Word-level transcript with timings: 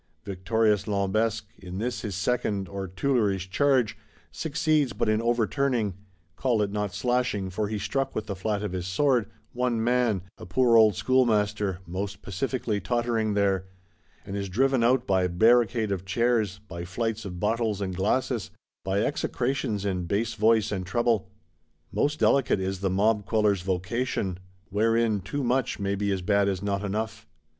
Victorious 0.25 0.87
Lambesc, 0.87 1.43
in 1.59 1.77
this 1.77 2.01
his 2.01 2.15
second 2.15 2.67
or 2.67 2.87
Tuileries 2.87 3.45
charge, 3.45 3.95
succeeds 4.31 4.93
but 4.93 5.07
in 5.07 5.21
overturning 5.21 5.93
(call 6.35 6.63
it 6.63 6.71
not 6.71 6.91
slashing, 6.91 7.51
for 7.51 7.67
he 7.67 7.77
struck 7.77 8.15
with 8.15 8.25
the 8.25 8.35
flat 8.35 8.63
of 8.63 8.71
his 8.71 8.87
sword) 8.87 9.29
one 9.53 9.83
man, 9.83 10.23
a 10.39 10.45
poor 10.47 10.75
old 10.75 10.95
schoolmaster, 10.95 11.81
most 11.85 12.23
pacifically 12.23 12.81
tottering 12.81 13.35
there; 13.35 13.67
and 14.25 14.35
is 14.35 14.49
driven 14.49 14.83
out, 14.83 15.05
by 15.05 15.27
barricade 15.27 15.91
of 15.91 16.03
chairs, 16.03 16.57
by 16.67 16.83
flights 16.83 17.23
of 17.23 17.39
"bottles 17.39 17.79
and 17.79 17.95
glasses," 17.95 18.49
by 18.83 19.01
execrations 19.01 19.85
in 19.85 20.05
bass 20.05 20.33
voice 20.33 20.71
and 20.71 20.87
treble. 20.87 21.29
Most 21.91 22.17
delicate 22.17 22.59
is 22.59 22.79
the 22.79 22.89
mob 22.89 23.27
queller's 23.27 23.61
vocation; 23.61 24.39
wherein 24.71 25.19
Too 25.21 25.43
much 25.43 25.77
may 25.79 25.93
be 25.93 26.09
as 26.11 26.23
bad 26.23 26.47
as 26.49 26.63
Not 26.63 26.83
enough. 26.83 27.27